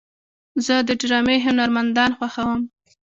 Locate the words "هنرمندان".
1.45-2.11